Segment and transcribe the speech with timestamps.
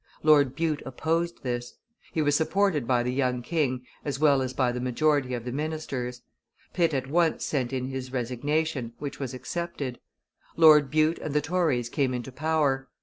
[0.23, 1.75] Lord Bute opposed this;
[2.11, 5.51] he was supported by the young king as well as by the majority of the
[5.51, 6.23] ministers.
[6.73, 9.99] Pitt at once sent in his resignation, which was accepted.
[10.57, 12.87] Lord Bute and the Tories came into power.